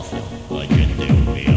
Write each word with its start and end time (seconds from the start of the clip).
awful 0.00 0.56
like 0.56 0.70
it 0.72 0.96
do 0.96 1.12
me. 1.34 1.49